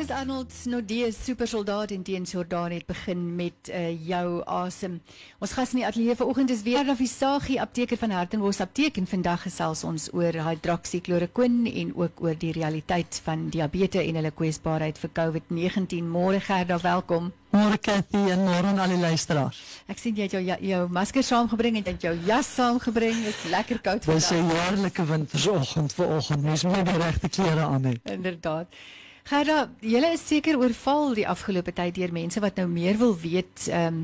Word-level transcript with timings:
Dis 0.00 0.10
Arnold 0.10 0.52
Snodee 0.52 1.10
supersoldaat 1.12 1.90
in 1.90 2.02
teen 2.02 2.22
Jordaan 2.22 2.70
het 2.70 2.86
begin 2.86 3.34
met 3.36 3.68
uh, 3.68 4.08
jou 4.08 4.42
asem. 4.44 4.98
Ons 5.40 5.52
gas 5.56 5.72
in 5.72 5.80
die 5.80 5.86
ateljee 5.88 6.16
vanoggend 6.16 6.52
is 6.52 6.62
weer 6.64 6.84
Rafisagi 6.84 7.58
apteker 7.60 7.96
van 8.00 8.12
Hartenbos 8.16 8.60
apteek 8.60 8.96
en 9.00 9.08
vandag 9.08 9.42
gesels 9.44 9.82
ons 9.84 10.10
oor 10.12 10.36
hydroksikloroquine 10.44 11.72
en 11.82 11.94
ook 11.96 12.20
oor 12.24 12.36
die 12.36 12.52
realiteit 12.56 13.22
van 13.24 13.48
diabetes 13.52 14.04
en 14.04 14.20
hulle 14.20 14.32
kwesbaarheid 14.36 15.00
vir 15.00 15.12
COVID-19. 15.16 16.12
Môre 16.12 16.40
Gerda, 16.44 16.80
welkom. 16.84 17.32
Môre 17.56 17.80
Cathy 17.80 18.22
en 18.36 18.44
môre 18.46 18.72
aan 18.72 18.80
al 18.84 18.94
die 18.94 19.00
luisteraars. 19.00 19.60
Ek 19.88 20.00
sien 20.00 20.16
jy 20.16 20.28
het 20.30 20.38
jou 20.38 20.44
jou 20.44 20.86
masker 20.92 21.24
saamgebring 21.24 21.80
en 21.80 21.84
jy 21.84 21.96
het 21.96 22.08
jou 22.08 22.14
jas 22.28 22.54
saamgebring. 22.60 23.20
Dit 23.24 23.36
is 23.36 23.52
lekker 23.52 23.84
koud 23.84 24.08
vandag. 24.08 24.28
Dis 24.28 24.32
'n 24.32 24.48
jaarlike 24.48 25.04
wintersoggend 25.04 25.92
vanoggend. 25.92 26.42
Mens 26.42 26.64
moet 26.64 26.86
die 26.86 27.04
regte 27.04 27.28
klere 27.28 27.68
aan 27.68 27.84
hê. 27.84 27.94
Inderdaad. 28.04 28.80
Gerda, 29.30 29.68
julle 29.78 30.08
is 30.10 30.22
seker 30.26 30.56
oorval 30.58 31.12
die 31.14 31.24
afgelope 31.30 31.70
tyd 31.70 31.94
deur 31.94 32.10
mense 32.10 32.40
wat 32.42 32.56
nou 32.58 32.64
meer 32.66 32.96
wil 32.98 33.12
weet 33.14 33.68
ehm 33.68 33.86
um, 33.86 33.98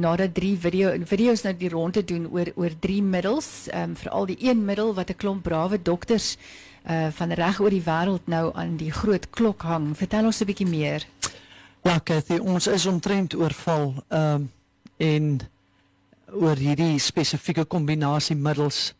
nadat 0.00 0.30
drie 0.36 0.54
video 0.54 0.92
video's 1.10 1.42
nou 1.42 1.52
die 1.58 1.68
ronde 1.72 2.04
doen 2.06 2.28
oor 2.30 2.52
oor 2.54 2.76
drie 2.78 3.00
middels, 3.02 3.66
ehm 3.66 3.90
um, 3.90 3.96
veral 3.98 4.28
die 4.30 4.36
een 4.38 4.62
middel 4.64 4.92
wat 4.94 5.10
'n 5.10 5.18
klomp 5.18 5.42
brawe 5.42 5.82
dokters 5.82 6.36
uh 6.86 7.08
van 7.18 7.32
reg 7.32 7.58
oor 7.60 7.74
die 7.74 7.82
wêreld 7.82 8.30
nou 8.30 8.54
aan 8.54 8.76
die 8.76 8.92
groot 8.92 9.26
klok 9.30 9.62
hang. 9.62 9.96
Vertel 9.96 10.30
ons 10.30 10.40
'n 10.40 10.46
bietjie 10.46 10.68
meer. 10.68 11.06
Ja, 11.82 11.98
Cathy, 11.98 12.38
ons 12.38 12.66
is 12.66 12.86
omtrent 12.86 13.34
oorval 13.34 13.94
ehm 14.08 14.34
um, 14.34 14.50
en 14.96 15.40
oor 16.32 16.56
hierdie 16.56 16.98
spesifieke 16.98 17.64
kombinasie 17.64 18.36
middels. 18.36 18.94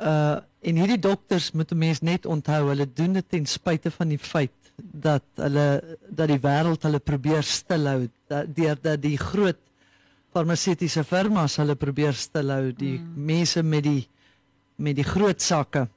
Uh 0.00 0.40
en 0.60 0.76
hierdie 0.76 0.98
dokters 0.98 1.52
moet 1.52 1.70
'n 1.72 1.78
mens 1.78 2.00
net 2.00 2.26
onthou, 2.26 2.68
hulle 2.68 2.88
doen 2.94 3.12
dit 3.12 3.28
ten 3.28 3.46
spyte 3.46 3.90
van 3.90 4.08
die 4.08 4.18
feit 4.18 4.50
dat 4.78 5.24
hulle 5.34 5.66
dat 6.08 6.30
die 6.30 6.40
wêreld 6.42 6.84
hulle 6.86 7.00
probeer 7.02 7.42
stilhou 7.42 8.08
deur 8.28 8.78
dat 8.82 9.02
die 9.02 9.16
groot 9.18 9.58
farmaseutiese 10.34 11.04
firmas 11.04 11.58
hulle 11.58 11.76
probeer 11.78 12.14
stilhou 12.14 12.72
die 12.72 12.98
mm. 12.98 13.26
mense 13.30 13.62
met 13.62 13.86
die 13.86 14.02
met 14.78 14.98
die 14.98 15.06
groot 15.06 15.42
sakke 15.42 15.88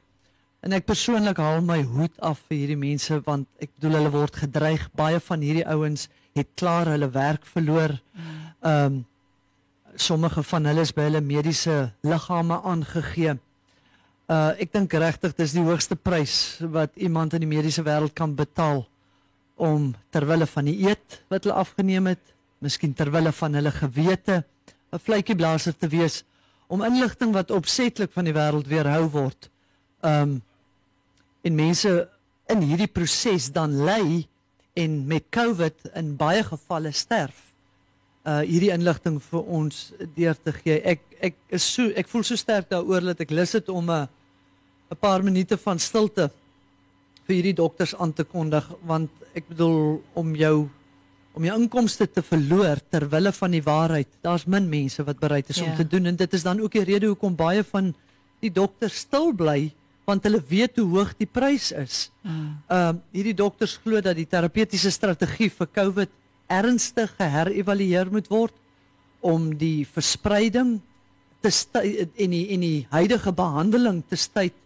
en 0.66 0.74
ek 0.78 0.88
persoonlik 0.90 1.38
haal 1.42 1.62
my 1.66 1.82
hoed 1.94 2.18
af 2.26 2.42
vir 2.48 2.64
hierdie 2.64 2.82
mense 2.82 3.22
want 3.28 3.48
ek 3.62 3.72
bedoel 3.78 4.00
hulle 4.00 4.16
word 4.18 4.42
gedreig 4.44 4.88
baie 4.98 5.22
van 5.30 5.46
hierdie 5.46 5.68
ouens 5.70 6.08
het 6.38 6.50
klaar 6.58 6.90
hulle 6.94 7.12
werk 7.14 7.48
verloor 7.54 7.98
mm. 7.98 8.44
ehm 8.62 9.00
um, 9.00 9.00
sommige 10.00 10.40
van 10.48 10.66
hulle 10.66 10.86
is 10.88 10.94
by 10.96 11.04
hulle 11.10 11.20
mediese 11.22 11.74
liggame 12.08 12.56
aangegee 12.64 13.34
Uh 14.32 14.54
ek 14.64 14.70
dink 14.72 14.94
regtig 14.96 15.34
dis 15.36 15.52
die 15.58 15.64
hoogste 15.66 15.98
prys 16.00 16.62
wat 16.72 16.94
iemand 16.96 17.34
in 17.36 17.44
die 17.44 17.50
mediese 17.52 17.84
wêreld 17.84 18.14
kan 18.16 18.32
betaal 18.38 18.86
om 19.60 19.90
ter 20.14 20.24
wille 20.30 20.48
van 20.48 20.70
die 20.70 20.78
eet 20.88 21.18
wat 21.28 21.44
hulle 21.44 21.58
afgeneem 21.60 22.08
het, 22.14 22.22
miskien 22.64 22.94
ter 22.96 23.12
wille 23.12 23.34
van 23.36 23.58
hulle 23.60 23.74
gewete 23.76 24.44
'n 24.92 25.00
vletjieblaser 25.00 25.76
te 25.76 25.90
wees 25.92 26.24
om 26.72 26.84
inligting 26.88 27.34
wat 27.36 27.52
opsetlik 27.52 28.12
van 28.16 28.26
die 28.26 28.36
wêreld 28.36 28.68
weerhou 28.68 29.10
word. 29.12 29.50
Um 30.00 30.42
en 31.44 31.56
mense 31.56 31.92
in 32.48 32.62
hierdie 32.62 32.88
proses 32.88 33.52
dan 33.52 33.84
lê 33.84 34.28
en 34.80 35.08
met 35.08 35.28
COVID 35.30 35.92
in 35.96 36.16
baie 36.16 36.44
gevalle 36.44 36.92
sterf. 36.92 37.52
Uh 38.24 38.40
hierdie 38.48 38.72
inligting 38.72 39.20
vir 39.20 39.44
ons 39.44 39.92
deur 40.16 40.36
te 40.40 40.52
gee. 40.52 40.80
Ek 40.86 41.02
ek 41.20 41.36
is 41.50 41.68
so 41.74 41.92
ek 41.96 42.08
voel 42.08 42.24
so 42.24 42.36
sterk 42.40 42.70
daaroor 42.70 43.12
dat 43.12 43.20
ek 43.20 43.36
lus 43.36 43.60
het 43.60 43.70
om 43.70 43.92
'n 43.92 44.08
'n 44.92 45.00
paar 45.00 45.24
minute 45.24 45.58
van 45.58 45.80
stilte 45.80 46.30
vir 47.26 47.36
hierdie 47.36 47.56
dokters 47.56 47.96
aan 47.96 48.14
te 48.14 48.24
kondig 48.28 48.68
want 48.84 49.10
ek 49.34 49.48
bedoel 49.48 50.02
om 50.14 50.36
jou 50.36 50.70
om 51.32 51.46
jou 51.48 51.56
inkomste 51.56 52.10
te 52.12 52.22
verloor 52.22 52.82
ter 52.92 53.06
wille 53.08 53.32
van 53.32 53.54
die 53.56 53.64
waarheid. 53.64 54.08
Daar's 54.20 54.44
min 54.52 54.66
mense 54.68 55.04
wat 55.08 55.20
bereid 55.20 55.48
is 55.50 55.62
ja. 55.62 55.70
om 55.70 55.78
te 55.78 55.88
doen 55.88 56.12
en 56.12 56.18
dit 56.20 56.34
is 56.34 56.44
dan 56.44 56.60
ook 56.60 56.74
die 56.76 56.84
rede 56.84 57.08
hoekom 57.08 57.38
baie 57.40 57.64
van 57.64 57.94
die 58.44 58.52
dokters 58.52 59.06
stil 59.06 59.32
bly 59.32 59.72
want 60.10 60.26
hulle 60.28 60.42
weet 60.44 60.76
hoe 60.82 60.90
hoog 60.98 61.14
die 61.16 61.30
prys 61.30 61.72
is. 61.72 62.10
Ah. 62.24 62.32
Ehm 62.32 62.42
mm. 62.42 62.50
uh, 62.76 62.94
hierdie 63.16 63.38
dokters 63.38 63.78
glo 63.84 64.02
dat 64.04 64.18
die 64.20 64.28
terapeutiese 64.28 64.92
strategie 64.92 65.50
vir 65.50 65.70
COVID 65.72 66.18
ernstig 66.52 67.14
geherëvalueer 67.16 68.12
moet 68.12 68.28
word 68.28 68.56
om 69.22 69.52
die 69.56 69.86
verspreiding 69.88 70.82
te 71.42 71.52
en 71.80 72.34
die 72.34 72.48
en 72.54 72.66
die 72.66 72.88
huidige 72.92 73.32
behandeling 73.32 74.02
te 74.10 74.20
stuit 74.20 74.58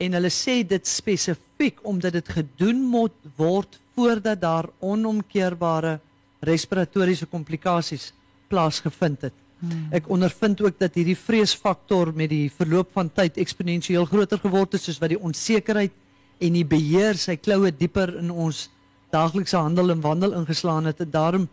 en 0.00 0.16
hulle 0.16 0.30
sê 0.32 0.60
dit 0.64 0.86
spesifiek 0.86 1.80
omdat 1.86 2.16
dit 2.16 2.28
gedoen 2.32 2.80
moet 2.92 3.16
word 3.36 3.76
voordat 3.96 4.40
daar 4.40 4.70
onomkeerbare 4.80 5.98
respiratoriese 6.40 7.28
komplikasies 7.28 8.10
plaasgevind 8.48 9.28
het. 9.28 9.36
Hmm. 9.60 9.90
Ek 9.92 10.08
ondervind 10.08 10.62
ook 10.64 10.78
dat 10.80 10.96
hierdie 10.96 11.18
vreesfaktor 11.18 12.14
met 12.16 12.32
die 12.32 12.48
verloop 12.56 12.94
van 12.96 13.10
tyd 13.12 13.36
eksponensieel 13.42 14.08
groter 14.08 14.40
geword 14.40 14.72
het 14.72 14.86
soos 14.86 15.00
wat 15.02 15.12
die 15.12 15.20
onsekerheid 15.20 15.92
en 16.40 16.56
die 16.56 16.64
beheer 16.64 17.20
sy 17.20 17.36
kloue 17.36 17.68
dieper 17.76 18.14
in 18.22 18.32
ons 18.32 18.70
daaglikse 19.12 19.58
handel 19.58 19.92
en 19.92 20.00
wandel 20.00 20.32
ingeslaan 20.38 20.88
het. 20.88 21.02
En 21.04 21.12
daarom 21.12 21.48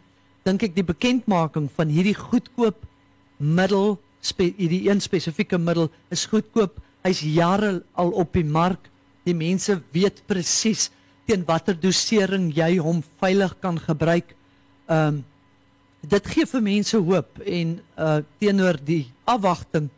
dink 0.47 0.63
ek 0.69 0.77
die 0.77 0.87
bekendmaking 0.87 1.67
van 1.75 1.91
hierdie 1.91 2.15
goedkoop 2.15 2.79
middel, 3.37 3.97
hierdie 4.39 4.85
een 4.87 5.03
spesifieke 5.03 5.59
middel 5.59 5.91
is 6.13 6.25
goedkoop 6.31 6.79
Hy's 7.07 7.23
jare 7.23 7.81
al 7.95 8.12
op 8.19 8.35
die 8.35 8.44
mark. 8.44 8.90
Die 9.23 9.35
mense 9.35 9.79
weet 9.95 10.25
presies 10.28 10.90
teen 11.28 11.44
watter 11.47 11.75
dosering 11.75 12.50
jy 12.56 12.78
hom 12.84 13.01
veilig 13.22 13.56
kan 13.63 13.79
gebruik. 13.79 14.35
Ehm 14.88 15.19
um, 15.19 15.25
dit 16.07 16.28
gee 16.31 16.45
vir 16.47 16.62
mense 16.63 17.00
hoop 17.03 17.40
en 17.44 17.72
uh 17.97 18.19
teenoor 18.40 18.78
die 18.85 19.07
afwagting 19.28 19.90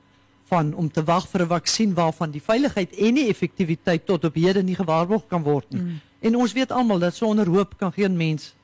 van 0.49 0.71
om 0.73 0.87
te 0.89 1.03
wag 1.05 1.27
vir 1.29 1.43
'n 1.43 1.49
vaksin 1.49 1.93
waarvan 1.93 2.31
die 2.31 2.41
veiligheid 2.41 2.95
en 2.97 3.15
die 3.15 3.27
effektiwiteit 3.29 4.05
tot 4.05 4.25
op 4.25 4.35
hede 4.35 4.63
nie 4.63 4.75
gewaarborg 4.75 5.27
kan 5.27 5.43
word 5.43 5.69
nie. 5.69 5.81
Mm. 5.81 5.99
En 6.21 6.35
ons 6.35 6.53
weet 6.53 6.71
almal 6.71 6.99
dat 6.99 7.15
sonder 7.15 7.47
hoop 7.47 7.77
kan 7.77 7.91
geen 7.93 8.17
mens 8.17 8.55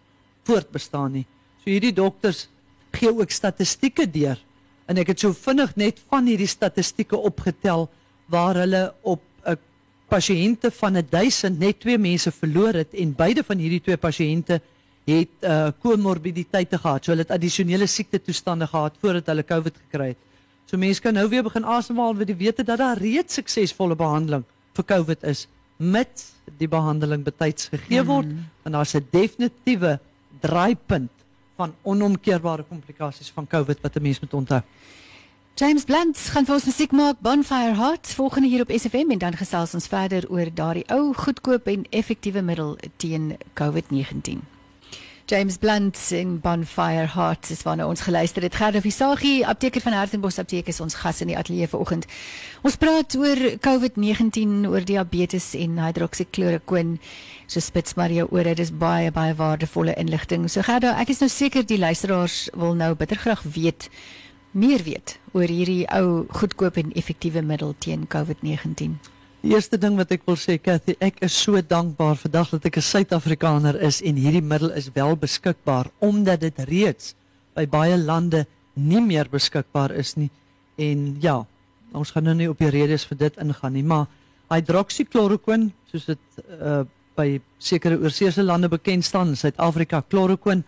voortbestaan 0.43 1.11
nie. 1.11 1.25
So 1.61 1.69
hierdie 1.69 1.93
dokters 1.93 2.47
gee 2.91 3.11
ook 3.11 3.31
statistieke 3.31 4.09
deur 4.09 4.39
en 4.87 4.97
ek 4.97 5.07
het 5.07 5.19
so 5.19 5.33
vinnig 5.33 5.75
net 5.75 6.01
van 6.09 6.25
hierdie 6.25 6.49
statistieke 6.49 7.17
opgetel 7.17 7.89
waar 8.31 8.55
hulle 8.55 8.93
op 9.01 9.21
'n 9.45 9.57
pasiënte 10.07 10.71
van 10.71 11.01
1000 11.09 11.59
net 11.59 11.79
twee 11.79 11.97
mense 11.97 12.31
verloor 12.31 12.73
het 12.73 12.93
en 12.93 13.15
beide 13.15 13.43
van 13.43 13.57
hierdie 13.57 13.81
twee 13.81 13.97
pasiënte 13.97 14.61
het 15.05 15.29
uh 15.41 15.67
komorbiditeite 15.79 16.77
gehad. 16.77 17.03
So 17.03 17.11
hulle 17.11 17.21
het 17.21 17.31
addisionele 17.31 17.87
siekte 17.87 18.21
toestande 18.21 18.67
gehad 18.67 18.93
voordat 19.01 19.25
hulle 19.25 19.43
COVID 19.43 19.75
gekry 19.77 20.07
het. 20.07 20.17
So 20.65 20.77
mense 20.77 21.01
kan 21.01 21.13
nou 21.13 21.27
weer 21.29 21.43
begin 21.43 21.65
asemhaal 21.65 22.13
met 22.13 22.27
die 22.27 22.35
wete 22.35 22.63
dat 22.63 22.77
daar 22.77 22.97
reeds 22.97 23.33
suksesvolle 23.33 23.95
behandeling 23.95 24.43
vir 24.73 24.85
COVID 24.85 25.23
is 25.23 25.47
met 25.77 26.25
die 26.57 26.67
behandeling 26.67 27.23
betyds 27.23 27.69
gegee 27.73 28.01
mhm. 28.01 28.09
word 28.09 28.31
mm. 28.31 28.45
en 28.63 28.71
daar's 28.71 28.95
'n 28.95 29.07
definitiewe 29.11 29.99
draaipunt 30.39 31.11
van 31.55 31.73
onomkeerbare 31.81 32.63
komplikasies 32.63 33.31
van 33.31 33.47
COVID 33.47 33.81
wat 33.81 33.95
'n 33.95 34.01
mens 34.01 34.19
moet 34.19 34.33
onthou. 34.33 34.61
James 35.55 35.85
Blunt 35.87 36.19
gaan 36.19 36.43
vir 36.43 36.57
ons 36.57 36.65
musiek 36.67 36.91
maak 36.91 37.21
Bonfire 37.23 37.77
Heart 37.79 38.09
volgende 38.17 38.49
hier 38.51 38.65
op 38.65 38.71
SFM 38.75 39.13
en 39.15 39.21
dan 39.21 39.37
gesels 39.39 39.71
ons 39.77 39.85
verder 39.87 40.25
oor 40.27 40.49
daardie 40.51 40.83
ou 40.91 41.13
goedkoop 41.15 41.69
en 41.71 41.85
effektiewe 41.95 42.41
middel 42.43 42.73
teen 42.99 43.37
COVID-19. 43.55 44.41
James 45.31 45.55
Blunt 45.57 46.01
in 46.11 46.41
Bonfire 46.43 47.07
Heart 47.13 47.53
is 47.55 47.63
wanneer 47.63 47.87
ons 47.87 48.03
geluister 48.03 48.43
het. 48.43 48.57
Gerda 48.59 48.81
Visagie, 48.83 49.45
apteker 49.47 49.81
van 49.81 49.95
Hartenbos 49.95 50.41
Apteek 50.43 50.67
is 50.67 50.81
ons 50.83 50.99
gas 51.05 51.23
in 51.23 51.31
die 51.31 51.37
ateljee 51.39 51.71
vanoggend. 51.71 52.09
Ons 52.67 52.75
praat 52.75 53.15
oor 53.15 53.45
COVID-19, 53.63 54.67
oor 54.67 54.83
diabetes 54.83 55.53
en 55.55 55.79
hydroksikloroquine. 55.85 56.99
So 57.47 57.63
spits 57.63 57.95
maar 57.95 58.11
jou 58.11 58.27
ore, 58.27 58.51
dit 58.51 58.65
is 58.67 58.75
baie 58.75 59.07
baie 59.15 59.39
waardevolle 59.39 59.95
inligting. 60.03 60.49
So 60.51 60.67
Gerda, 60.67 60.97
ek 60.99 61.15
is 61.15 61.23
nou 61.23 61.31
seker 61.31 61.63
die 61.63 61.79
luisteraars 61.79 62.49
wil 62.59 62.75
nou 62.75 62.91
bitter 62.99 63.23
graag 63.23 63.47
weet 63.55 63.87
meer 64.55 64.83
weet 64.85 65.17
oor 65.35 65.51
hierdie 65.51 65.83
ou 65.91 66.23
goedkoop 66.31 66.79
en 66.79 66.93
effektiewe 66.95 67.43
middel 67.43 67.75
teen 67.83 68.07
COVID-19? 68.07 68.95
Die 69.45 69.53
eerste 69.53 69.77
ding 69.77 69.97
wat 69.99 70.13
ek 70.15 70.23
wil 70.25 70.37
sê, 70.39 70.55
Cathy, 70.57 70.95
ek 71.03 71.19
is 71.27 71.35
so 71.37 71.59
dankbaar 71.61 72.17
vandag 72.17 72.55
dat 72.55 72.65
ek 72.65 72.77
'n 72.77 72.81
Suid-Afrikaner 72.81 73.75
is 73.81 74.01
en 74.01 74.15
hierdie 74.15 74.41
middel 74.41 74.71
is 74.71 74.89
wel 74.95 75.15
beskikbaar 75.15 75.91
omdat 75.99 76.39
dit 76.41 76.59
reeds 76.69 77.15
by 77.53 77.67
baie 77.67 77.97
lande 77.97 78.45
nie 78.73 79.01
meer 79.01 79.29
beskikbaar 79.29 79.91
is 79.91 80.15
nie. 80.15 80.31
En 80.77 81.17
ja, 81.21 81.45
ons 81.93 82.11
gaan 82.11 82.23
nou 82.23 82.35
nie 82.35 82.49
op 82.49 82.57
die 82.59 82.69
redes 82.69 83.05
vir 83.05 83.17
dit 83.17 83.37
ingaan 83.37 83.73
nie, 83.73 83.83
maar 83.83 84.07
hydroxychloroquine, 84.49 85.71
soos 85.91 86.05
dit 86.05 86.19
uh 86.59 86.85
by 87.15 87.39
sekere 87.57 87.95
oorseese 87.95 88.43
lande 88.43 88.67
bekend 88.67 89.05
staan, 89.05 89.29
in 89.31 89.37
Suid-Afrika, 89.39 90.03
chloroquine 90.09 90.65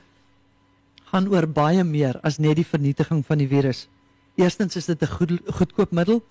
gaan 1.12 1.28
oor 1.28 1.48
baie 1.48 1.84
meer 1.84 2.20
as 2.24 2.38
net 2.38 2.56
die 2.56 2.66
vernietiging 2.66 3.26
van 3.26 3.38
die 3.38 3.48
virus. 3.48 3.88
Eerstens 4.36 4.76
is 4.76 4.86
dit 4.86 5.02
'n 5.02 5.08
goed, 5.08 5.32
goedkoop 5.48 5.92
middel 5.92 6.22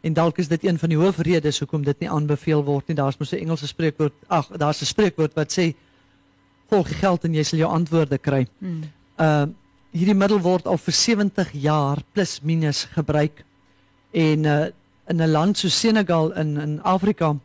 En 0.00 0.12
dalk 0.12 0.38
is 0.38 0.48
dit 0.48 0.64
een 0.64 0.78
van 0.78 0.88
die 0.88 0.98
hoofredes 0.98 1.58
hoekom 1.58 1.82
dit 1.82 1.98
nie 1.98 2.10
aanbeveel 2.10 2.62
word 2.64 2.86
nie. 2.86 2.96
Daar's 2.96 3.18
mos 3.18 3.32
'n 3.32 3.42
Engelse 3.42 3.66
spreekwoord, 3.66 4.12
ag, 4.26 4.46
daar's 4.46 4.80
'n 4.80 4.84
spreekwoord 4.84 5.34
wat 5.34 5.52
sê 5.52 5.74
volg 6.68 6.98
geld 6.98 7.24
en 7.24 7.34
jy 7.34 7.42
sal 7.42 7.58
jou 7.58 7.70
antwoorde 7.70 8.18
kry. 8.18 8.46
Hmm. 8.58 8.82
Uh 9.16 9.46
hierdie 9.90 10.14
middel 10.14 10.40
word 10.40 10.66
al 10.66 10.76
vir 10.76 10.92
70 10.92 11.52
jaar 11.52 11.98
plus 12.12 12.40
minus 12.42 12.84
gebruik. 12.84 13.44
En 14.12 14.44
uh 14.44 14.66
in 15.08 15.22
'n 15.22 15.30
land 15.30 15.58
so 15.58 15.68
Senegal 15.68 16.32
in 16.32 16.56
in 16.56 16.82
Afrika 16.82 17.36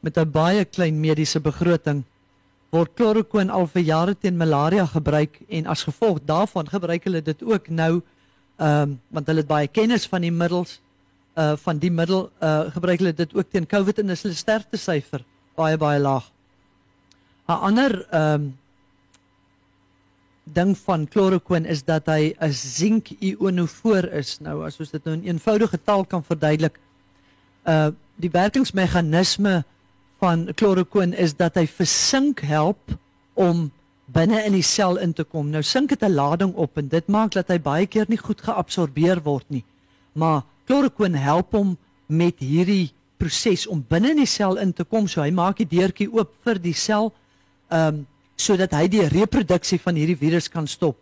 met 0.00 0.16
'n 0.16 0.30
baie 0.30 0.64
klein 0.64 1.00
mediese 1.00 1.40
begroting 1.40 2.04
word 2.72 2.94
chloroquine 2.96 3.52
al 3.52 3.66
vir 3.68 3.82
jare 3.84 4.14
teen 4.16 4.38
malaria 4.40 4.86
gebruik 4.88 5.36
en 5.48 5.66
as 5.66 5.84
gevolg 5.84 6.22
daarvan 6.28 6.70
gebruik 6.72 7.04
hulle 7.04 7.20
dit 7.22 7.42
ook 7.42 7.68
nou 7.68 7.92
ehm 8.56 8.82
um, 8.82 9.00
want 9.08 9.26
hulle 9.26 9.42
het 9.42 9.50
baie 9.50 9.68
kennis 9.68 10.06
van 10.08 10.24
die 10.24 10.32
middels 10.32 10.80
uh 11.36 11.52
van 11.64 11.78
die 11.78 11.90
middel 11.90 12.30
uh 12.40 12.70
gebruik 12.72 12.98
hulle 13.00 13.14
dit 13.16 13.34
ook 13.34 13.50
teen 13.50 13.66
COVID 13.66 13.98
en 13.98 14.14
hulle 14.14 14.34
sterftesyfer 14.34 15.24
baie 15.56 15.76
baie 15.76 16.00
laag. 16.00 16.30
'n 17.48 17.60
Ander 17.68 18.06
ehm 18.10 18.34
um, 18.34 18.50
ding 20.44 20.78
van 20.78 21.06
chloroquine 21.10 21.68
is 21.68 21.84
dat 21.84 22.06
hy 22.06 22.34
'n 22.40 22.52
sink-ionofoor 22.52 24.04
is. 24.04 24.38
Nou 24.40 24.64
as 24.64 24.80
ons 24.80 24.90
dit 24.90 25.04
nou 25.04 25.14
in 25.16 25.24
eenvoudige 25.24 25.78
taal 25.84 26.04
kan 26.04 26.24
verduidelik, 26.24 26.78
uh 27.66 27.90
die 28.16 28.30
werkingsmeganisme 28.30 29.64
van 30.22 30.46
chloroquine 30.54 31.16
is 31.18 31.34
dat 31.34 31.56
hy 31.58 31.64
vir 31.66 31.88
sink 31.90 32.44
help 32.46 32.94
om 33.34 33.70
binne 34.12 34.38
in 34.46 34.54
die 34.54 34.66
sel 34.66 35.00
in 35.02 35.14
te 35.16 35.24
kom. 35.26 35.48
Nou 35.50 35.62
sink 35.66 35.90
het 35.90 36.04
'n 36.06 36.14
lading 36.14 36.54
op 36.54 36.78
en 36.78 36.88
dit 36.88 37.06
maak 37.08 37.32
dat 37.32 37.48
hy 37.48 37.58
baie 37.58 37.86
keer 37.86 38.06
nie 38.08 38.20
goed 38.20 38.40
geabsorbeer 38.40 39.22
word 39.22 39.46
nie. 39.50 39.64
Maar 40.14 40.42
chloroquine 40.66 41.18
help 41.18 41.52
hom 41.52 41.76
met 42.06 42.38
hierdie 42.38 42.92
proses 43.18 43.66
om 43.66 43.84
binne 43.88 44.10
in 44.10 44.22
die 44.22 44.26
sel 44.26 44.56
in 44.56 44.72
te 44.72 44.84
kom. 44.84 45.08
So 45.08 45.22
hy 45.22 45.30
maak 45.30 45.56
die 45.56 45.66
deurtjie 45.66 46.12
oop 46.12 46.30
vir 46.44 46.58
die 46.58 46.74
sel 46.74 47.12
ehm 47.70 47.88
um, 47.88 48.06
sodat 48.36 48.72
hy 48.72 48.88
die 48.88 49.06
reproduksie 49.06 49.78
van 49.78 49.94
hierdie 49.94 50.16
virus 50.16 50.48
kan 50.48 50.66
stop. 50.66 50.96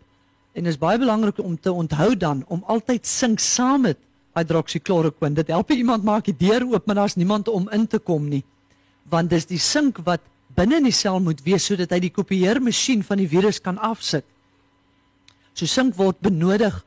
En 0.53 0.63
dit 0.63 0.73
is 0.73 0.77
baie 0.77 0.97
belangrik 0.99 1.39
om 1.39 1.57
te 1.57 1.71
onthou 1.71 2.15
dan 2.15 2.43
om 2.47 2.63
altyd 2.67 3.07
sink 3.07 3.39
saam 3.39 3.81
met 3.81 3.97
hydroxychloroquine. 4.35 5.35
Dit 5.35 5.47
help 5.47 5.71
iemand 5.71 6.03
maak 6.03 6.25
die 6.25 6.37
deur 6.37 6.65
oop, 6.67 6.85
maar 6.85 6.95
daar's 6.95 7.15
niemand 7.15 7.47
om 7.47 7.69
in 7.69 7.87
te 7.87 7.99
kom 7.99 8.27
nie. 8.27 8.43
Want 9.11 9.29
dis 9.29 9.45
die 9.49 9.59
sink 9.59 9.99
wat 10.07 10.23
binne 10.55 10.79
in 10.81 10.87
die 10.87 10.95
sel 10.95 11.19
moet 11.23 11.41
wees 11.45 11.65
sodat 11.67 11.91
hy 11.91 11.99
die 12.07 12.13
kopieermasjien 12.13 13.03
van 13.07 13.19
die 13.21 13.29
virus 13.31 13.59
kan 13.63 13.79
afsit. 13.79 14.25
So 15.53 15.67
sink 15.67 15.97
word 15.99 16.19
benodig 16.23 16.79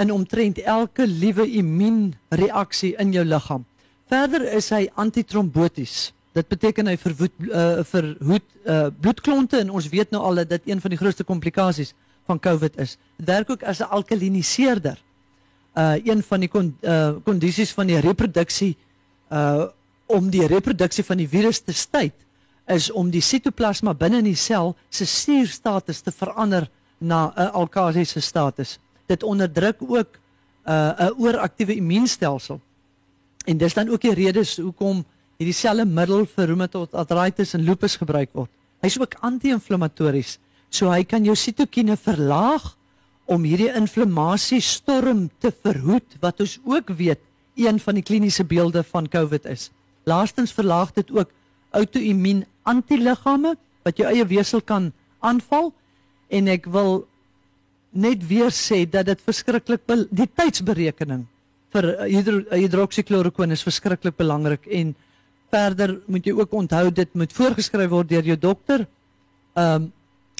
in 0.00 0.12
omtrent 0.14 0.58
elke 0.62 1.06
liewe 1.06 1.46
immuunreaksie 1.60 2.94
in 3.02 3.12
jou 3.14 3.24
liggaam. 3.26 3.66
Verder 4.10 4.44
is 4.56 4.70
hy 4.72 4.86
antitromboties. 5.00 6.12
Dit 6.36 6.48
beteken 6.48 6.88
hy 6.88 6.96
verwoed 7.00 7.34
uh, 7.48 7.82
verhoed 7.84 8.46
uh, 8.64 8.86
bloedklonte 9.04 9.60
en 9.60 9.72
ons 9.74 9.88
weet 9.92 10.12
nou 10.14 10.22
al 10.24 10.42
dat 10.42 10.54
dit 10.54 10.72
een 10.72 10.80
van 10.80 10.94
die 10.94 11.00
grootste 11.00 11.26
komplikasies 11.28 11.92
van 12.28 12.40
COVID 12.40 12.78
is. 12.80 12.96
Dit 13.20 13.28
werk 13.28 13.50
ook 13.50 13.62
as 13.68 13.80
'n 13.80 13.90
alkaliniseerder. 13.90 14.98
Uh 15.76 15.96
een 16.04 16.22
van 16.22 16.40
die 16.40 16.48
kon, 16.48 16.76
uh, 16.80 17.16
kondisies 17.24 17.72
van 17.72 17.86
die 17.86 18.00
reproduksie 18.00 18.76
uh 19.32 19.68
om 20.12 20.28
die 20.30 20.46
reproduksie 20.46 21.04
van 21.04 21.20
die 21.20 21.28
virus 21.28 21.62
te 21.64 21.72
stuit 21.72 22.16
is 22.70 22.90
om 22.94 23.10
die 23.10 23.22
sitoplasma 23.24 23.94
binne 23.98 24.20
in 24.22 24.28
die 24.30 24.38
sel 24.38 24.74
se 24.90 25.06
suurstatus 25.08 26.02
te 26.04 26.12
verander 26.14 26.68
na 27.00 27.32
'n 27.36 27.50
alkalisiese 27.52 28.20
status. 28.20 28.78
Dit 29.06 29.22
onderdruk 29.22 29.82
ook 29.82 30.18
'n 30.66 30.70
uh, 30.70 31.08
'n 31.08 31.14
ooraktiewe 31.18 31.74
immuunstelsel. 31.74 32.60
En 33.46 33.56
dis 33.58 33.74
dan 33.74 33.88
ook 33.88 34.00
die 34.00 34.14
redes 34.14 34.56
hoekom 34.56 35.04
hierdie 35.38 35.54
selfe 35.54 35.84
middel 35.84 36.26
vir 36.26 36.46
reumatoid 36.46 36.94
arthritis 36.94 37.54
en 37.54 37.64
lupus 37.64 37.96
gebruik 37.96 38.30
word. 38.32 38.50
Hy's 38.82 38.98
ook 38.98 39.14
anti-inflammatories, 39.20 40.38
so 40.70 40.90
hy 40.90 41.04
kan 41.04 41.24
jou 41.24 41.34
sitokine 41.34 41.96
verlaag 41.96 42.76
om 43.26 43.44
hierdie 43.44 43.70
inflammasiestorm 43.74 45.30
te 45.38 45.52
verhoed 45.62 46.18
wat 46.20 46.40
ons 46.40 46.58
ook 46.64 46.88
weet 46.98 47.20
een 47.56 47.80
van 47.80 47.94
die 47.94 48.02
kliniese 48.02 48.44
beelde 48.44 48.82
van 48.82 49.08
COVID 49.08 49.44
is. 49.44 49.70
Laastens 50.04 50.52
verlaag 50.52 50.92
dit 50.92 51.10
ook 51.10 51.30
outoimmuun 51.70 52.44
antiliggame 52.62 53.56
wat 53.82 53.98
jou 53.98 54.08
eie 54.08 54.26
wesel 54.26 54.60
kan 54.60 54.92
aanval 55.20 55.72
en 56.28 56.48
ek 56.48 56.66
wil 56.72 57.02
net 57.92 58.24
weer 58.26 58.52
sê 58.54 58.84
dat 58.88 59.06
dit 59.06 59.20
verskriklik 59.20 59.84
die 60.10 60.28
tydsberekening 60.28 61.26
vir 61.72 61.88
hydro, 62.04 62.42
hydroxychloroquine 62.52 63.56
is 63.56 63.64
verskriklik 63.64 64.16
belangrik 64.18 64.66
en 64.68 64.94
verder 65.52 65.98
moet 66.08 66.26
jy 66.26 66.34
ook 66.36 66.52
onthou 66.56 66.90
dit 66.94 67.14
moet 67.18 67.32
voorgeskryf 67.36 67.90
word 67.92 68.08
deur 68.12 68.30
jou 68.32 68.38
dokter. 68.40 68.86
Ehm 69.56 69.88
um, 69.88 69.90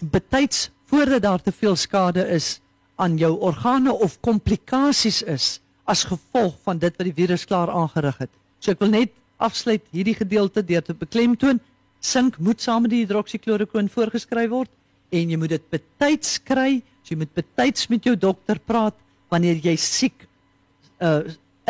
betyds 0.02 0.70
voordat 0.90 1.22
daar 1.22 1.42
te 1.42 1.52
veel 1.54 1.76
skade 1.76 2.24
is 2.34 2.58
aan 2.98 3.14
jou 3.16 3.36
organe 3.38 3.92
of 3.92 4.16
komplikasies 4.20 5.20
is 5.22 5.60
as 5.86 6.02
gevolg 6.04 6.56
van 6.64 6.78
dit 6.78 6.96
wat 6.98 7.06
die 7.06 7.14
virus 7.14 7.44
klaar 7.46 7.70
aangerig 7.70 8.18
het. 8.18 8.30
So 8.58 8.72
ek 8.74 8.80
wil 8.82 8.90
net 8.90 9.12
afsluit 9.42 9.84
hierdie 9.94 10.16
gedeelte 10.18 10.62
deur 10.66 10.84
te 10.86 10.94
beklemtoon 10.96 11.60
sink 12.02 12.38
moet 12.38 12.62
saam 12.62 12.86
met 12.86 12.94
die 12.94 13.02
hidroksikloroquine 13.04 13.92
voorgeskryf 13.92 14.50
word 14.50 14.72
en 15.12 15.30
jy 15.30 15.38
moet 15.38 15.52
dit 15.52 15.64
betyds 15.70 16.38
kry. 16.42 16.80
So 17.02 17.14
jy 17.14 17.22
moet 17.22 17.34
betyds 17.36 17.90
met 17.92 18.06
jou 18.06 18.16
dokter 18.16 18.58
praat 18.58 18.96
wanneer 19.30 19.60
jy 19.62 19.76
siek 19.80 20.26
uh, 21.02 21.20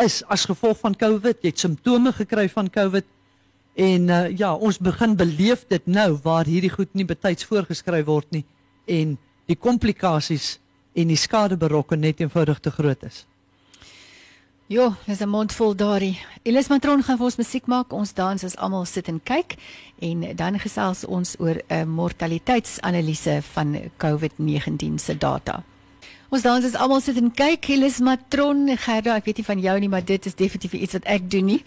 is 0.01 0.21
as 0.31 0.47
gevolg 0.49 0.79
van 0.81 0.95
COVID, 0.97 1.43
jy 1.43 1.51
het 1.51 1.61
simptome 1.61 2.13
gekry 2.15 2.47
van 2.51 2.69
COVID 2.71 3.05
En 3.73 4.09
uh, 4.09 4.29
ja, 4.37 4.53
ons 4.53 4.77
begin 4.77 5.15
beleef 5.17 5.65
dit 5.67 5.85
nou 5.85 6.19
waar 6.21 6.45
hierdie 6.45 6.69
goed 6.69 6.93
nie 6.93 7.05
betyds 7.09 7.45
voorgeskryf 7.49 8.05
word 8.05 8.29
nie 8.29 8.43
en 8.85 9.15
die 9.49 9.57
komplikasies 9.57 10.59
en 10.93 11.09
die 11.09 11.17
skade 11.17 11.57
berokken 11.57 12.03
net 12.03 12.21
eenvoudig 12.21 12.59
te 12.61 12.71
groot 12.71 13.03
is. 13.07 13.23
Jo, 14.67 14.93
dis 15.05 15.19
'n 15.19 15.29
mond 15.29 15.53
vol 15.53 15.75
daardie. 15.75 16.19
Elis 16.43 16.67
Matron 16.67 17.03
gaan 17.03 17.17
vir 17.17 17.25
ons 17.25 17.35
musiek 17.35 17.65
maak. 17.65 17.93
Ons 17.93 18.13
dans 18.13 18.43
as 18.43 18.55
almal 18.55 18.85
sit 18.85 19.07
en 19.07 19.19
kyk 19.23 19.55
en 19.99 20.35
dan 20.35 20.59
gesels 20.59 21.05
ons 21.05 21.35
oor 21.39 21.61
'n 21.67 21.87
mortaliteitsanalise 21.87 23.41
van 23.41 23.91
COVID-19 23.97 24.97
se 24.99 25.17
data. 25.17 25.63
Ons 26.33 26.41
dans 26.41 26.63
is 26.65 26.73
almal 26.81 27.01
sit 27.05 27.17
en 27.21 27.29
kyk. 27.29 27.67
Elis 27.75 27.99
Matron, 28.01 28.65
Gerda, 28.81 29.19
ek 29.19 29.27
weet 29.27 29.41
nie 29.41 29.45
van 29.45 29.59
jou 29.61 29.75
nie, 29.83 29.89
maar 29.93 30.01
dit 30.01 30.25
is 30.25 30.33
definitief 30.33 30.73
iets 30.73 30.97
wat 30.97 31.05
ek 31.13 31.27
doen 31.29 31.45
nie. 31.51 31.59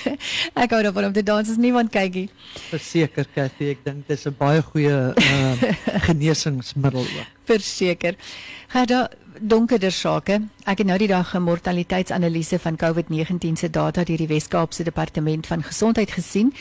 ek 0.64 0.74
hou 0.74 0.80
daarvan 0.82 1.10
om 1.10 1.14
te 1.14 1.22
dans 1.22 1.46
as 1.46 1.60
niemand 1.62 1.92
kyk 1.94 2.18
nie. 2.18 2.26
Verseker, 2.72 3.28
Cathy, 3.36 3.70
ek 3.76 3.84
dink 3.86 4.08
dit 4.08 4.18
is 4.18 4.26
'n 4.26 4.34
baie 4.34 4.64
goeie 4.72 4.98
uh, 5.14 5.70
genesingsmiddel 6.08 7.06
ook. 7.06 7.30
Verseker. 7.46 8.18
Gerda, 8.74 9.06
donkerder 9.38 9.94
sake. 9.94 10.40
Ek 10.66 10.82
het 10.82 10.86
nou 10.90 10.98
die 10.98 11.08
dag 11.14 11.34
'n 11.34 11.46
mortaliteitsanalise 11.46 12.58
van 12.58 12.76
COVID-19 12.76 13.54
se 13.54 13.70
data 13.70 14.02
deur 14.04 14.18
die 14.18 14.26
Wes-Kaapse 14.26 14.82
Departement 14.82 15.46
van 15.46 15.62
Gesondheid 15.62 16.10
gesien 16.10 16.54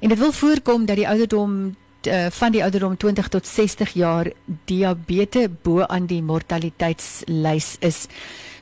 en 0.00 0.08
dit 0.08 0.18
wil 0.18 0.32
voorkom 0.32 0.86
dat 0.86 0.96
die 0.96 1.08
ouderdom 1.08 1.76
uh, 2.06 2.26
van 2.30 2.52
die 2.52 2.62
ouderdom 2.62 2.96
20 2.96 3.28
tot 3.28 3.46
60 3.46 3.92
jaar 3.92 4.30
diabetes 4.64 5.48
bo 5.62 5.84
aan 5.86 6.06
die 6.06 6.22
mortaliteitslys 6.22 7.76
is. 7.80 8.06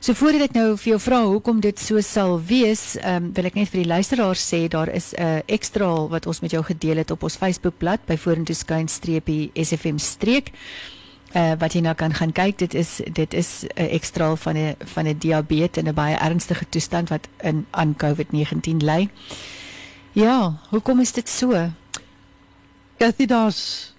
So 0.03 0.13
voordat 0.19 0.49
ek 0.49 0.55
nou 0.57 0.73
vir 0.75 0.89
jou 0.93 0.99
vra 0.99 1.21
hoekom 1.23 1.61
dit 1.63 1.79
so 1.79 2.01
sal 2.03 2.35
wees, 2.43 2.97
um, 3.07 3.29
wil 3.35 3.47
ek 3.47 3.55
net 3.55 3.69
vir 3.71 3.83
die 3.83 3.91
luisteraars 3.91 4.41
sê 4.43 4.65
daar 4.67 4.91
is 4.91 5.13
'n 5.13 5.21
uh, 5.23 5.39
ekstra 5.47 5.87
wat 6.11 6.27
ons 6.27 6.41
met 6.41 6.51
jou 6.51 6.63
gedeel 6.63 6.97
het 6.97 7.11
op 7.11 7.23
ons 7.23 7.37
Facebookblad 7.39 8.05
by 8.05 8.17
vorentoe 8.17 8.55
skyn 8.55 8.87
streepie 8.87 9.51
SFM 9.55 9.97
streek. 9.97 10.51
Uh, 11.33 11.55
wat 11.57 11.73
jy 11.73 11.81
nou 11.81 11.95
kan 11.95 12.13
gaan 12.13 12.31
kyk 12.31 12.57
dit 12.57 12.73
is 12.73 13.01
dit 13.11 13.33
is 13.33 13.63
'n 13.63 13.81
uh, 13.81 13.93
ekstra 13.93 14.35
van 14.35 14.57
'n 14.57 14.75
van 14.85 15.07
'n 15.07 15.17
diabetes 15.17 15.83
en 15.83 15.89
'n 15.89 15.95
baie 15.95 16.15
ernstige 16.15 16.65
toestand 16.69 17.09
wat 17.09 17.27
in 17.41 17.65
aan 17.71 17.95
COVID-19 17.95 18.83
ly. 18.83 19.09
Ja, 20.13 20.59
hoekom 20.69 20.99
is 20.99 21.11
dit 21.11 21.29
so? 21.29 21.71
Kathy 23.03 23.25
daar's 23.27 23.91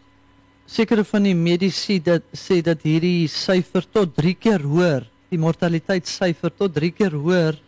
sekere 0.65 1.03
van 1.05 1.27
die 1.27 1.35
mediese 1.37 1.99
dat 2.01 2.23
sê 2.33 2.63
dat 2.65 2.87
hierdie 2.89 3.27
syfer 3.29 3.85
tot 3.93 4.15
3 4.17 4.31
keer 4.41 4.63
hoër, 4.65 5.05
die 5.29 5.37
mortaliteitssyfer 5.43 6.55
tot 6.57 6.73
3 6.73 6.89
keer 6.97 7.13
hoër 7.13 7.59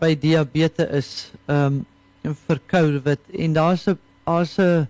by 0.00 0.14
diabetes 0.16 0.88
is 0.96 1.10
um 1.52 1.82
vir 2.46 2.60
COVID 2.72 3.20
en 3.44 3.52
daar's 3.58 3.84
'n 3.86 3.98
daar's 4.24 4.56
'n 4.56 4.88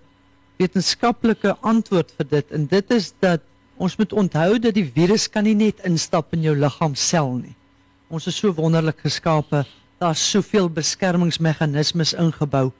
wetenskaplike 0.55 1.51
antwoord 1.59 2.15
vir 2.15 2.27
dit 2.31 2.51
en 2.55 2.65
dit 2.65 2.91
is 2.91 3.11
dat 3.19 3.41
ons 3.75 3.97
moet 3.97 4.13
onthou 4.13 4.59
dat 4.59 4.73
die 4.79 4.87
virus 4.87 5.27
kan 5.27 5.43
nie 5.43 5.55
net 5.65 5.83
instap 5.83 6.31
in 6.33 6.43
jou 6.47 6.55
liggaam 6.55 6.95
sel 6.95 7.35
nie. 7.43 7.55
Ons 8.07 8.27
is 8.27 8.37
so 8.37 8.53
wonderlik 8.53 9.03
geskape. 9.03 9.65
Daar's 9.99 10.31
soveel 10.31 10.69
beskermingsmeganismes 10.69 12.13
ingebou. 12.13 12.71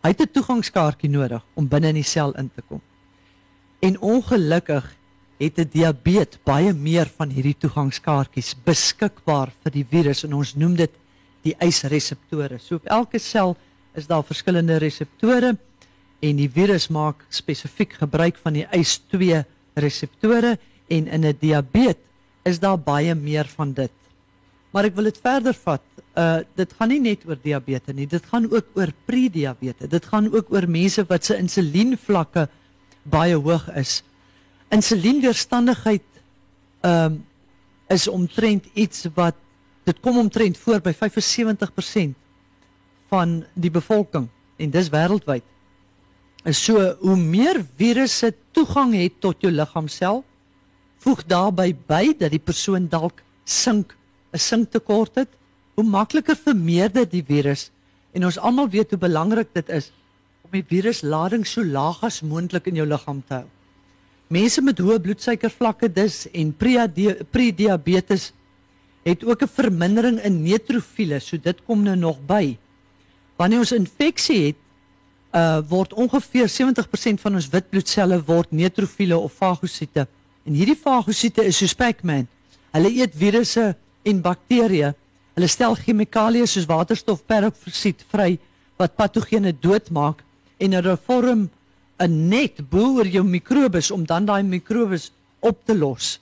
Hy 0.00 0.08
het 0.08 0.20
'n 0.20 0.32
toegangskaartjie 0.32 1.10
nodig 1.10 1.42
om 1.54 1.68
binne 1.68 1.88
in 1.88 2.00
die 2.00 2.10
sel 2.16 2.32
in 2.32 2.50
te 2.54 2.62
kom. 2.62 2.80
En 3.80 4.00
ongelukkig 4.00 4.96
het 5.38 5.58
'n 5.58 5.68
diabetes 5.72 6.38
baie 6.44 6.72
meer 6.72 7.08
van 7.16 7.28
hierdie 7.28 7.56
toegangskaartjies 7.58 8.54
beskikbaar 8.64 9.52
vir 9.62 9.72
die 9.72 9.84
virus 9.84 10.24
en 10.24 10.34
ons 10.34 10.54
noem 10.54 10.76
dit 10.76 10.90
die 11.42 11.54
eisreseptore. 11.58 12.58
So 12.58 12.74
op 12.74 12.86
elke 12.86 13.18
sel 13.18 13.56
is 13.94 14.06
daar 14.06 14.24
verskillende 14.24 14.76
reseptore 14.76 15.56
en 16.20 16.36
die 16.36 16.50
virus 16.50 16.88
maak 16.88 17.24
spesifiek 17.28 17.92
gebruik 17.92 18.36
van 18.36 18.52
die 18.52 18.66
ACE2 18.66 19.44
reseptore 19.74 20.58
en 20.88 21.06
in 21.06 21.24
'n 21.24 21.36
diabetes 21.40 22.02
is 22.44 22.58
daar 22.58 22.78
baie 22.78 23.14
meer 23.14 23.48
van 23.56 23.72
dit. 23.72 23.92
Maar 24.70 24.84
ek 24.84 24.94
wil 24.94 25.04
dit 25.04 25.18
verder 25.22 25.54
vat. 25.54 25.82
Uh 26.18 26.40
dit 26.58 26.72
gaan 26.78 26.88
nie 26.88 27.00
net 27.00 27.26
oor 27.26 27.38
diabetes 27.42 27.94
nie, 27.94 28.06
dit 28.06 28.24
gaan 28.26 28.48
ook 28.50 28.66
oor 28.74 28.92
prediabetes. 29.06 29.88
Dit 29.88 30.06
gaan 30.10 30.32
ook 30.34 30.50
oor 30.50 30.66
mense 30.68 31.04
wat 31.08 31.24
se 31.24 31.36
insulienvlakke 31.38 32.48
baie 33.02 33.36
hoog 33.36 33.68
is. 33.78 34.02
Insulienweerstandigheid 34.70 36.06
ehm 36.80 37.12
um, 37.12 37.24
is 37.90 38.08
omtrent 38.08 38.66
iets 38.78 39.08
wat 39.14 39.34
dit 39.84 40.00
kom 40.00 40.18
omtrent 40.18 40.58
voor 40.58 40.80
by 40.80 40.92
75% 40.94 42.14
van 43.10 43.40
die 43.54 43.70
bevolking 43.70 44.28
en 44.56 44.70
dis 44.70 44.90
wêreldwyd 44.92 45.46
is 46.48 46.60
so 46.64 46.80
hoe 47.00 47.16
meer 47.16 47.60
virusse 47.76 48.30
toegang 48.56 48.94
het 48.96 49.18
tot 49.20 49.42
jou 49.42 49.50
liggaamsel 49.52 50.22
voeg 51.04 51.24
daarbey 51.28 51.74
by 51.88 52.14
dat 52.20 52.32
die 52.32 52.42
persoon 52.42 52.88
dalk 52.88 53.22
sink 53.44 53.96
'n 54.32 54.38
sinktekort 54.38 55.14
het 55.14 55.28
hoe 55.74 55.86
makliker 55.86 56.36
vermeerder 56.36 57.08
die 57.08 57.24
virus 57.26 57.70
en 58.12 58.26
ons 58.28 58.38
almal 58.38 58.68
weet 58.68 58.90
hoe 58.90 59.00
belangrik 59.00 59.52
dit 59.54 59.68
is 59.68 59.90
om 60.44 60.50
die 60.56 60.66
viruslading 60.66 61.46
so 61.46 61.64
laag 61.64 62.02
as 62.06 62.22
moontlik 62.22 62.66
in 62.66 62.80
jou 62.82 62.86
liggaam 62.86 63.22
te 63.28 63.40
hou 63.40 63.48
mense 64.30 64.62
met 64.62 64.78
hoë 64.78 65.00
bloedsuikervlakke 65.02 65.90
dus 65.92 66.24
en 66.32 66.54
prediabetes 66.56 68.32
het 69.04 69.24
ook 69.24 69.42
'n 69.42 69.54
vermindering 69.60 70.18
in 70.24 70.42
neutrofiele 70.42 71.20
so 71.20 71.36
dit 71.36 71.64
kom 71.66 71.82
nou 71.82 71.96
nog 71.96 72.18
by 72.26 72.56
wanneer 73.36 73.58
ons 73.58 73.72
infeksie 73.72 74.42
het 74.46 74.60
uh 75.30 75.60
word 75.70 75.92
ongeveer 75.94 76.48
70% 76.50 77.22
van 77.22 77.38
ons 77.38 77.48
wit 77.52 77.68
bloedselle 77.70 78.18
word 78.26 78.50
neutrofiele 78.50 79.18
of 79.18 79.32
fagosiete. 79.38 80.06
En 80.44 80.56
hierdie 80.58 80.76
fagosiete 80.76 81.44
is 81.46 81.60
soos 81.60 81.74
Pac-Man. 81.78 82.26
Hulle 82.74 82.90
eet 82.98 83.14
virusse 83.14 83.74
en 84.02 84.22
bakterieë. 84.24 84.90
Hulle 85.34 85.48
stel 85.48 85.76
chemikalieë 85.78 86.48
soos 86.50 86.68
waterstof 86.68 87.22
peroksied 87.28 88.02
vry 88.10 88.38
wat 88.80 88.96
patogene 88.98 89.52
doodmaak 89.52 90.24
en 90.60 90.76
hulle 90.76 90.96
vorm 91.06 91.48
'n 92.00 92.28
net 92.28 92.60
bo 92.70 92.96
oor 92.96 93.06
jou 93.06 93.24
mikrobes 93.24 93.90
om 93.90 94.04
dan 94.04 94.24
daai 94.24 94.42
mikrobes 94.42 95.12
op 95.40 95.64
te 95.64 95.74
los. 95.74 96.18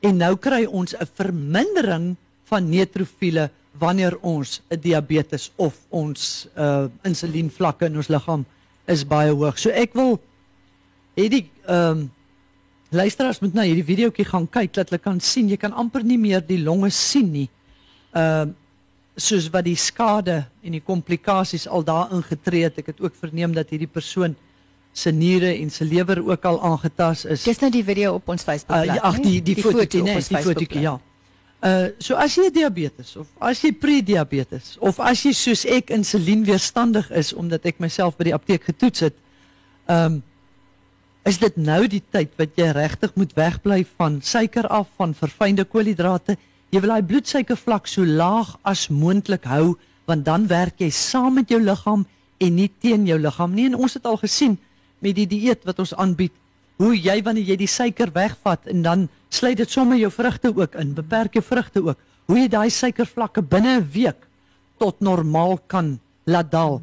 En 0.00 0.16
nou 0.16 0.36
kry 0.36 0.64
ons 0.64 0.94
'n 0.94 1.08
vermindering 1.14 2.16
van 2.44 2.68
neutrofiele 2.68 3.50
wanneer 3.78 4.18
ons 4.20 4.60
'n 4.70 4.80
diabetes 4.80 5.50
of 5.56 5.74
ons 5.88 6.48
uh 6.56 6.86
insulienvlakke 7.02 7.86
in 7.86 7.96
ons 7.96 8.08
liggaam 8.08 8.44
is 8.86 9.04
baie 9.06 9.32
hoog. 9.32 9.58
So 9.58 9.70
ek 9.70 9.94
wil 9.94 10.20
hê 11.16 11.28
die 11.28 11.50
ehm 11.66 11.98
um, 11.98 12.10
luisteraars 12.90 13.40
moet 13.40 13.54
nou 13.54 13.64
hierdie 13.66 13.84
videoetjie 13.84 14.24
gaan 14.24 14.46
kyk 14.46 14.72
dat 14.72 14.90
hulle 14.90 15.02
kan 15.02 15.20
sien 15.20 15.48
jy 15.48 15.56
kan 15.56 15.72
amper 15.72 16.04
nie 16.04 16.18
meer 16.18 16.40
die 16.46 16.62
longe 16.62 16.90
sien 16.90 17.32
nie. 17.32 17.48
Ehm 18.14 18.48
uh, 18.48 18.52
soos 19.14 19.46
wat 19.54 19.62
die 19.62 19.78
skade 19.78 20.40
en 20.66 20.74
die 20.74 20.82
komplikasies 20.82 21.68
al 21.70 21.84
daarin 21.86 22.22
getree 22.26 22.66
het. 22.66 22.80
Ek 22.82 22.90
het 22.90 23.02
ook 23.02 23.14
verneem 23.14 23.54
dat 23.54 23.70
hierdie 23.70 23.90
persoon 23.90 24.34
se 24.94 25.10
niere 25.10 25.52
en 25.54 25.70
se 25.70 25.84
lewer 25.84 26.20
ook 26.22 26.44
al 26.44 26.60
aangetast 26.62 27.26
is. 27.30 27.42
Dis 27.46 27.58
nou 27.62 27.70
die 27.70 27.84
video 27.84 28.14
op 28.18 28.28
ons 28.30 28.42
Facebook 28.42 28.74
bladsy. 28.74 28.98
Uh, 28.98 29.08
ag 29.10 29.18
die 29.22 29.40
die, 29.42 29.54
die 29.54 29.62
foto, 29.62 30.02
nee, 30.06 30.22
die 30.22 30.42
foto 30.42 30.78
ja. 30.78 30.98
Uh 31.64 31.88
so 31.98 32.18
as 32.20 32.36
jy 32.36 32.50
diabetes 32.52 33.14
of 33.16 33.30
as 33.40 33.62
jy 33.64 33.72
prediabetes 33.72 34.74
of 34.84 35.00
as 35.00 35.24
jy 35.24 35.32
soos 35.34 35.64
ek 35.64 35.90
insulienweerstandig 35.94 37.10
is 37.10 37.32
omdat 37.32 37.66
ek 37.70 37.82
myself 37.82 38.18
by 38.18 38.28
die 38.28 38.36
apteek 38.36 38.66
getoets 38.68 39.06
het, 39.08 39.18
um 39.90 40.22
is 41.24 41.38
dit 41.40 41.56
nou 41.56 41.86
die 41.88 42.02
tyd 42.12 42.34
wat 42.36 42.58
jy 42.60 42.68
regtig 42.76 43.14
moet 43.16 43.32
wegbly 43.32 43.80
van 43.96 44.18
suiker 44.20 44.66
af, 44.68 44.90
van 45.00 45.14
verfynde 45.16 45.64
koolhidrate. 45.64 46.36
Jy 46.74 46.80
wil 46.82 46.90
daai 46.90 47.06
bloedsuikervlak 47.06 47.84
so 47.86 48.02
laag 48.02 48.56
as 48.66 48.88
moontlik 48.90 49.44
hou 49.46 49.76
want 50.10 50.24
dan 50.26 50.48
werk 50.50 50.80
jy 50.82 50.88
saam 50.90 51.36
met 51.38 51.52
jou 51.52 51.60
liggaam 51.62 52.02
en 52.42 52.56
nie 52.56 52.66
teen 52.82 53.04
jou 53.06 53.18
liggaam 53.20 53.52
nie. 53.54 53.68
En 53.70 53.76
ons 53.78 53.94
het 53.94 54.08
al 54.10 54.18
gesien 54.18 54.56
met 54.98 55.14
die 55.14 55.28
dieet 55.30 55.62
wat 55.68 55.78
ons 55.78 55.94
aanbied 55.94 56.34
hoe 56.82 56.90
jy 56.98 57.14
wanneer 57.22 57.52
jy 57.52 57.56
die 57.60 57.70
suiker 57.70 58.10
wegvat 58.16 58.66
en 58.72 58.82
dan 58.82 59.04
sluit 59.30 59.60
dit 59.62 59.70
sommer 59.70 60.00
jou 60.00 60.10
vrugte 60.10 60.50
ook 60.50 60.74
in, 60.80 60.96
beperk 60.98 61.38
jou 61.38 61.44
vrugte 61.46 61.84
ook. 61.84 62.00
Hoe 62.26 62.40
jy 62.40 62.48
daai 62.50 62.70
suikervlakke 62.74 63.44
binne 63.46 63.78
'n 63.78 63.86
week 63.94 64.26
tot 64.78 65.00
normaal 65.00 65.58
kan 65.68 66.00
laat 66.26 66.50
daal. 66.50 66.82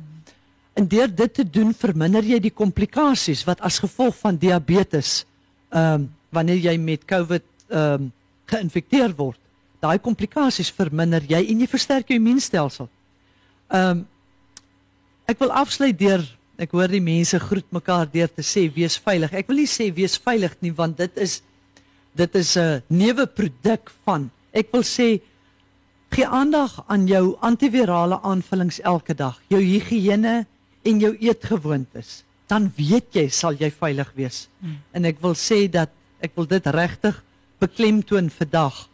En 0.74 0.88
deur 0.88 1.12
dit 1.16 1.34
te 1.34 1.44
doen 1.44 1.74
verminder 1.74 2.24
jy 2.24 2.40
die 2.40 2.56
komplikasies 2.56 3.44
wat 3.44 3.60
as 3.60 3.84
gevolg 3.84 4.16
van 4.16 4.38
diabetes 4.38 5.26
ehm 5.70 5.94
um, 5.94 6.10
wanneer 6.32 6.72
jy 6.72 6.78
met 6.78 7.06
COVID 7.06 7.44
ehm 7.68 7.94
um, 7.94 8.12
geïnfekteer 8.46 9.16
word. 9.16 9.41
Daai 9.82 9.98
komplikasies 10.00 10.72
verminder 10.72 11.24
jy 11.28 11.42
en 11.52 11.60
jy 11.60 11.68
versterk 11.68 12.10
jou 12.10 12.20
immuunstelsel. 12.20 12.90
Ehm 13.72 13.98
um, 13.98 14.08
ek 15.32 15.40
wil 15.40 15.52
afsluit 15.56 15.96
deur 15.96 16.26
Ek 16.62 16.76
hoor 16.78 16.92
die 16.92 17.02
mense 17.02 17.40
groet 17.42 17.66
mekaar 17.74 18.10
deur 18.12 18.30
te 18.30 18.44
sê 18.46 18.68
wees 18.76 19.00
veilig. 19.02 19.34
Ek 19.34 19.48
wil 19.50 19.64
nie 19.64 19.70
sê 19.70 19.88
wees 19.96 20.18
veilig 20.22 20.54
nie 20.62 20.74
want 20.78 21.00
dit 21.00 21.18
is 21.18 21.42
dit 22.14 22.36
is 22.36 22.58
'n 22.58 22.84
neuwe 22.90 23.26
produk 23.26 23.90
van. 24.06 24.30
Ek 24.54 24.68
wil 24.74 24.84
sê 24.84 25.22
gee 26.12 26.28
aandag 26.28 26.84
aan 26.88 27.08
jou 27.08 27.38
antivirale 27.42 28.20
aanvullings 28.22 28.82
elke 28.84 29.16
dag, 29.16 29.40
jou 29.48 29.62
higiëne 29.62 30.46
en 30.84 31.00
jou 31.00 31.16
eetgewoontes. 31.18 32.24
Dan 32.48 32.72
weet 32.76 33.16
jy 33.16 33.30
sal 33.30 33.56
jy 33.56 33.72
veilig 33.72 34.12
wees. 34.16 34.50
Hmm. 34.60 34.78
En 34.94 35.06
ek 35.06 35.22
wil 35.22 35.34
sê 35.34 35.72
dat 35.72 35.90
ek 36.22 36.32
wil 36.36 36.46
dit 36.46 36.66
regtig 36.68 37.24
beklemtoon 37.60 38.30
vandag 38.30 38.88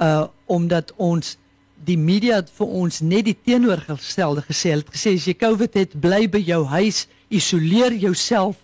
uh 0.00 0.26
omdat 0.48 0.94
ons 0.96 1.36
die 1.84 1.98
media 1.98 2.38
het 2.40 2.48
vir 2.56 2.70
ons 2.80 3.00
net 3.04 3.26
die 3.26 3.36
teenoorgestelde 3.36 4.42
gesê. 4.46 4.72
Hulle 4.72 4.84
het 4.86 4.94
gesê 4.94 5.12
as 5.18 5.26
jy 5.28 5.34
COVID 5.36 5.76
het, 5.76 5.96
bly 6.00 6.22
by 6.30 6.40
jou 6.40 6.62
huis, 6.72 7.02
isoleer 7.28 7.92
jouself 7.92 8.56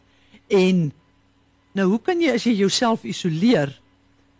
en 0.48 0.88
nou 1.76 1.86
hoe 1.92 2.00
kan 2.00 2.20
jy 2.22 2.32
as 2.38 2.46
jy 2.48 2.54
jouself 2.62 3.04
isoleer, 3.04 3.74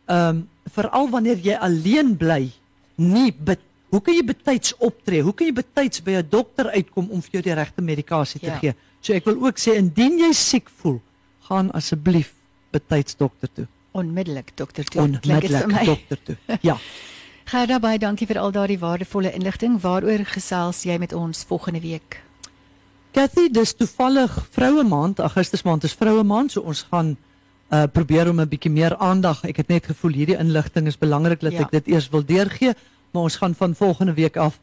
ehm 0.08 0.40
um, 0.40 0.42
veral 0.74 1.10
wanneer 1.12 1.38
jy 1.44 1.54
alleen 1.60 2.14
bly, 2.16 2.48
nie 2.96 3.28
bet, 3.36 3.60
hoe 3.92 4.00
kan 4.02 4.16
jy 4.16 4.22
betyds 4.26 4.72
optree? 4.82 5.20
Hoe 5.22 5.34
kan 5.36 5.46
jy 5.46 5.52
betyds 5.54 6.00
by 6.02 6.16
'n 6.18 6.28
dokter 6.30 6.70
uitkom 6.72 7.10
om 7.12 7.20
vir 7.22 7.36
jou 7.36 7.42
die 7.42 7.54
regte 7.54 7.82
medikasie 7.82 8.40
te 8.40 8.46
ja. 8.46 8.58
gee? 8.58 8.74
So 9.00 9.12
ek 9.12 9.28
wil 9.28 9.44
ook 9.44 9.60
sê 9.60 9.76
indien 9.76 10.18
jy 10.18 10.32
siek 10.32 10.70
voel, 10.80 11.00
gaan 11.46 11.70
asseblief 11.76 12.32
betyds 12.72 13.16
dokter 13.16 13.48
toe. 13.52 13.66
Onmiddellik 13.94 14.56
dokter 14.58 14.84
toe. 14.84 15.02
Onmiddellik 15.02 15.84
dokter 15.84 16.18
toe. 16.22 16.36
Ja. 16.60 16.76
Gerda 17.52 17.76
baie 17.78 17.98
dankie 18.02 18.26
vir 18.26 18.40
al 18.40 18.50
daardie 18.50 18.78
waardevolle 18.80 19.30
inligting. 19.36 19.76
Waaroor 19.80 20.24
gesels 20.26 20.82
jy 20.82 20.96
met 20.98 21.12
ons 21.14 21.44
volgende 21.46 21.78
week? 21.84 22.18
Cathy, 23.14 23.46
dis 23.54 23.74
toevallig 23.78 24.32
Vroue 24.50 24.82
Maand, 24.82 25.22
Augustus 25.22 25.62
maand 25.62 25.86
is 25.86 25.94
Vroue 25.94 26.24
Maand, 26.26 26.50
so 26.56 26.66
ons 26.66 26.82
gaan 26.90 27.14
uh 27.70 27.84
probeer 27.86 28.28
om 28.32 28.40
'n 28.40 28.48
bietjie 28.48 28.72
meer 28.72 28.96
aandag. 28.96 29.44
Ek 29.44 29.62
het 29.62 29.68
net 29.68 29.86
gevoel 29.86 30.18
hierdie 30.18 30.38
inligting 30.38 30.86
is 30.90 30.98
belangrik 30.98 31.40
dat 31.40 31.52
ja. 31.52 31.60
ek 31.60 31.70
dit 31.70 31.94
eers 31.94 32.08
wil 32.10 32.24
deurgee, 32.26 32.74
maar 33.12 33.22
ons 33.22 33.36
gaan 33.36 33.54
van 33.54 33.74
volgende 33.74 34.14
week 34.14 34.36
af 34.36 34.58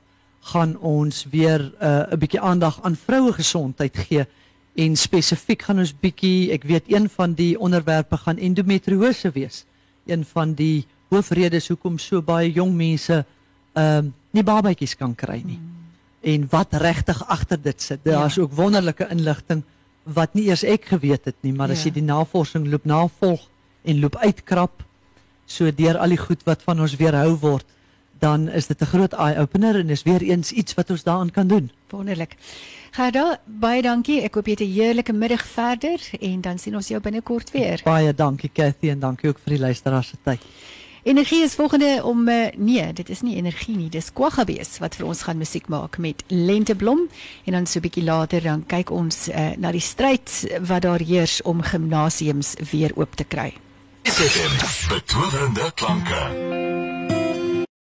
gaan 0.52 0.78
ons 0.78 1.26
weer 1.32 1.72
uh 1.80 2.12
'n 2.12 2.20
bietjie 2.20 2.42
aandag 2.42 2.84
aan 2.84 2.96
vroue 2.96 3.34
gesondheid 3.34 3.98
gee 3.98 4.28
en 4.76 4.96
spesifiek 4.96 5.66
gaan 5.68 5.82
ons 5.84 5.92
bietjie, 5.92 6.52
ek 6.56 6.64
weet 6.70 6.88
een 6.92 7.10
van 7.12 7.34
die 7.36 7.54
onderwerpe 7.60 8.18
gaan 8.18 8.40
endometriose 8.40 9.32
wees. 9.36 9.66
Een 10.08 10.24
van 10.26 10.54
die 10.56 10.86
hoofredes 11.12 11.68
hoekom 11.68 12.00
so 12.00 12.22
baie 12.22 12.52
jong 12.52 12.74
mense 12.76 13.24
ehm 13.74 14.08
uh, 14.08 14.18
nie 14.32 14.44
babatjies 14.48 14.96
kan 14.96 15.12
kry 15.16 15.42
nie. 15.44 15.58
Mm. 15.60 15.80
En 16.22 16.46
wat 16.54 16.74
regtig 16.80 17.18
agter 17.28 17.60
dit 17.62 17.82
sit. 17.82 18.00
Daar's 18.04 18.36
ja. 18.36 18.42
ook 18.42 18.54
wonderlike 18.56 19.08
inligting 19.12 19.64
wat 20.04 20.34
nie 20.34 20.46
eers 20.48 20.64
ek 20.64 20.86
geweet 20.94 21.26
het 21.26 21.36
nie, 21.42 21.52
maar 21.54 21.68
ja. 21.68 21.76
as 21.76 21.84
jy 21.84 21.92
die 21.98 22.06
navorsing 22.06 22.70
loop 22.72 22.86
navolg 22.88 23.44
en 23.84 24.00
loop 24.00 24.16
uitkrap 24.24 24.86
so 25.46 25.68
deur 25.76 26.00
al 26.00 26.16
die 26.16 26.22
goed 26.22 26.46
wat 26.48 26.64
van 26.64 26.80
ons 26.80 26.96
weerhou 26.96 27.36
word, 27.42 27.66
dan 28.22 28.50
is 28.50 28.68
dit 28.68 28.82
'n 28.82 28.86
groot 28.86 29.14
eye 29.14 29.40
opener 29.40 29.76
en 29.76 29.90
is 29.90 30.04
weer 30.04 30.22
eens 30.22 30.52
iets 30.52 30.74
wat 30.74 30.90
ons 30.90 31.04
daaraan 31.04 31.32
kan 31.32 31.48
doen. 31.48 31.72
Wonderlik. 31.90 32.36
Gerda, 32.92 33.40
baie 33.46 33.82
dankie. 33.82 34.22
Ek 34.22 34.36
hoop 34.36 34.46
jy 34.46 34.52
het 34.52 34.62
'n 34.62 34.74
heerlike 34.74 35.14
middag 35.14 35.46
verder 35.46 36.00
en 36.20 36.42
dan 36.42 36.60
sien 36.60 36.76
ons 36.76 36.88
jou 36.88 37.02
binnekort 37.02 37.52
weer. 37.52 37.82
Baie 37.84 38.14
dankie 38.14 38.50
Cathy 38.54 38.90
en 38.90 39.00
dankie 39.00 39.30
ook 39.30 39.40
vir 39.44 39.54
die 39.54 39.60
luisteraars 39.60 40.08
se 40.08 40.18
tyd. 40.24 40.42
Energie 41.04 41.44
is 41.44 41.56
volgende 41.56 42.04
om 42.04 42.28
uh, 42.28 42.48
nee, 42.58 42.94
dit 42.94 43.10
is 43.10 43.22
nie 43.22 43.36
energie 43.36 43.78
nie, 43.78 43.90
dis 43.90 44.14
Kwaggabees 44.14 44.78
wat 44.78 44.96
vir 44.96 45.08
ons 45.08 45.22
gaan 45.22 45.38
musiek 45.38 45.68
maak 45.68 45.98
met 45.98 46.24
Lenteblom 46.28 47.08
en 47.46 47.54
dan 47.54 47.66
so 47.66 47.80
'n 47.80 47.82
bietjie 47.82 48.04
later 48.04 48.42
dan 48.42 48.66
kyk 48.66 48.92
ons 48.92 49.30
uh, 49.30 49.50
na 49.58 49.72
die 49.72 49.82
stryd 49.82 50.60
wat 50.62 50.82
daar 50.82 51.02
heers 51.02 51.42
om 51.42 51.62
gimnasiums 51.62 52.54
weer 52.72 52.92
oop 52.96 53.16
te 53.16 53.24
kry. 53.24 53.54
FM 54.04 54.54
betowerende 54.90 55.72
klanke. 55.74 57.01